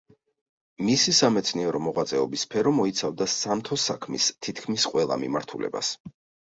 [0.87, 5.99] მისი სამეცნიერო მოღვაწეობის სფერო მოიცავდა სამთო საქმის თითქმის ყველა მიმართულებას.